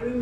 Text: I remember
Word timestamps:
I 0.00 0.04
remember 0.04 0.20